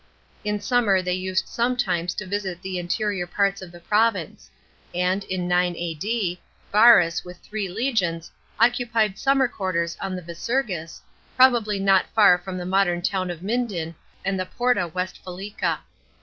[0.43, 4.49] In summer they used sometimes to visit the interior parts of the province;
[4.95, 11.01] and in 9 A.P., Varus, with three legions, occupied summer quarters on the \ isurgis,
[11.35, 13.93] probably not far from the mode»n town of Minden
[14.25, 15.77] and the Porta Wtsifalica.